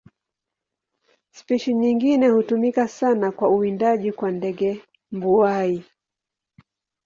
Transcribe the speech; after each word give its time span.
Spishi 1.31 1.73
nyingine 1.73 2.27
hutumika 2.29 2.87
sana 2.87 3.31
kwa 3.31 3.49
uwindaji 3.49 4.11
kwa 4.11 4.31
ndege 4.31 4.81
mbuai. 5.11 5.85